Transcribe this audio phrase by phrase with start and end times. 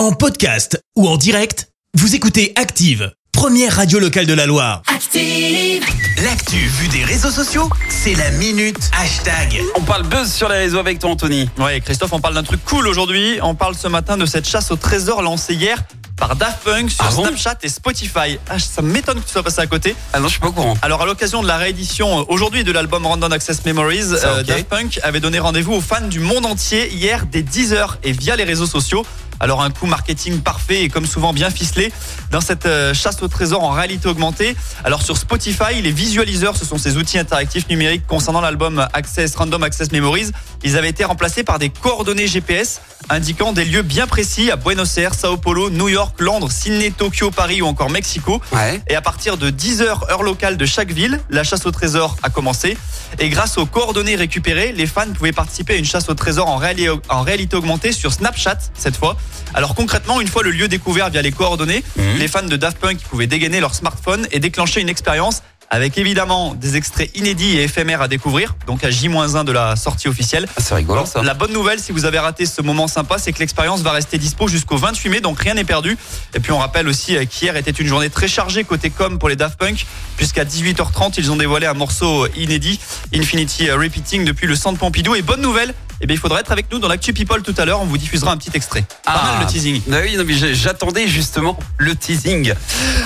[0.00, 4.80] En podcast ou en direct, vous écoutez Active, première radio locale de la Loire.
[4.86, 5.84] Active.
[6.24, 9.60] L'actu vue des réseaux sociaux, c'est la minute hashtag.
[9.76, 11.50] On parle buzz sur les réseaux avec toi, Anthony.
[11.58, 13.40] Ouais, Christophe, on parle d'un truc cool aujourd'hui.
[13.42, 15.76] On parle ce matin de cette chasse au trésor lancée hier
[16.16, 18.38] par Daft Punk sur Ah bon Snapchat et Spotify.
[18.48, 19.96] Ah, ça m'étonne que tu sois passé à côté.
[20.12, 20.76] Ah non, je suis pas au courant.
[20.82, 24.42] Alors, à l'occasion de la réédition euh, aujourd'hui de l'album Random Access Memories, Ça, euh.
[24.42, 28.36] Daft Punk avait donné rendez-vous aux fans du monde entier hier dès 10h et via
[28.36, 29.04] les réseaux sociaux.
[29.40, 31.92] Alors un coup marketing parfait et comme souvent bien ficelé
[32.30, 34.54] dans cette euh, chasse au trésor en réalité augmentée.
[34.84, 39.62] Alors sur Spotify, les visualiseurs, ce sont ces outils interactifs numériques concernant l'album Access Random
[39.62, 40.30] Access Memories.
[40.62, 44.96] Ils avaient été remplacés par des coordonnées GPS indiquant des lieux bien précis à Buenos
[44.98, 48.40] Aires, Sao Paulo, New York, Londres, Sydney, Tokyo, Paris ou encore Mexico.
[48.52, 48.80] Ouais.
[48.88, 52.30] Et à partir de 10h heure locale de chaque ville, la chasse au trésor a
[52.30, 52.76] commencé.
[53.18, 56.58] Et grâce aux coordonnées récupérées, les fans pouvaient participer à une chasse au trésor en,
[56.60, 59.16] réali- en réalité augmentée sur Snapchat cette fois.
[59.54, 62.18] Alors concrètement, une fois le lieu découvert via les coordonnées, Mhm.
[62.18, 66.54] les fans de Daft Punk pouvaient dégainer leur smartphone et déclencher une expérience avec évidemment
[66.54, 70.46] des extraits inédits et éphémères à découvrir, donc à J-1 de la sortie officielle.
[70.56, 71.22] Ah, c'est rigolo ça.
[71.22, 74.18] La bonne nouvelle, si vous avez raté ce moment sympa, c'est que l'expérience va rester
[74.18, 75.96] dispo jusqu'au 28 mai, donc rien n'est perdu.
[76.34, 79.28] Et puis on rappelle aussi euh, qu'hier était une journée très chargée côté com pour
[79.28, 82.80] les Daft Punk, puisqu'à 18h30, ils ont dévoilé un morceau inédit,
[83.14, 85.14] Infinity Repeating, depuis le centre Pompidou.
[85.14, 87.64] Et bonne nouvelle, eh bien, il faudra être avec nous dans l'actu People tout à
[87.64, 88.84] l'heure, on vous diffusera un petit extrait.
[89.04, 89.82] Pas mal le teasing.
[89.92, 92.54] Ah oui, non, mais j'attendais justement le teasing.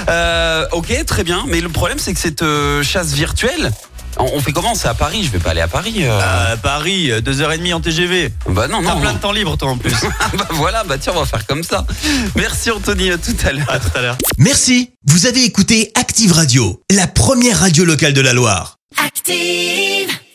[0.08, 1.44] Euh, ok, très bien.
[1.48, 3.72] Mais le problème, c'est que cette euh, chasse virtuelle,
[4.18, 4.74] on, fait comment?
[4.76, 5.24] C'est à Paris.
[5.24, 5.96] Je vais pas aller à Paris.
[6.02, 6.52] euh.
[6.52, 8.30] À Paris, 2h30 en TGV.
[8.48, 9.00] bah non, T'as non.
[9.00, 9.16] plein non.
[9.16, 9.90] de temps libre, toi, en plus.
[10.38, 11.84] bah voilà, bah tiens, on va faire comme ça.
[12.36, 13.70] Merci Anthony, à tout à l'heure.
[13.70, 14.18] à tout à l'heure.
[14.38, 18.76] Merci, vous avez écouté Active Radio, la première radio locale de la Loire.
[19.04, 20.10] Active.